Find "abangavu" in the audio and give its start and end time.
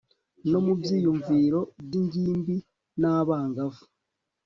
3.15-3.83